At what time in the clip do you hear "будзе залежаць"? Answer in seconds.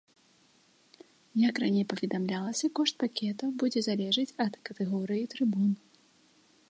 3.65-4.35